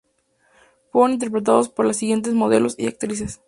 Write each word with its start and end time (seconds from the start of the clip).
Fueron 0.91 1.11
interpretados 1.13 1.69
por 1.69 1.85
las 1.85 1.97
siguientes 1.97 2.33
modelos 2.33 2.73
y 2.75 2.87
actrices. 2.87 3.39